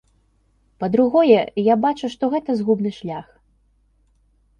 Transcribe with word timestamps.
Па-другое, 0.83 1.35
я 1.63 1.75
бачу, 1.83 2.05
што 2.13 2.23
гэта 2.33 2.55
згубны 2.61 2.91
шлях. 2.99 3.27